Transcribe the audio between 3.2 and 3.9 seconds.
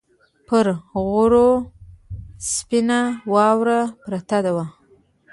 واوره